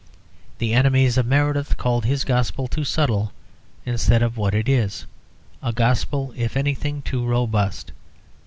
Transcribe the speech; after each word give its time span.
The 0.57 0.73
enemies 0.73 1.15
of 1.19 1.27
Meredith 1.27 1.77
call 1.77 2.01
his 2.01 2.23
gospel 2.23 2.67
too 2.67 2.83
subtle, 2.83 3.33
instead 3.85 4.23
of 4.23 4.35
what 4.35 4.55
it 4.55 4.67
is, 4.67 5.05
a 5.61 5.71
gospel, 5.73 6.33
if 6.35 6.57
anything, 6.57 7.03
too 7.03 7.23
robust. 7.23 7.91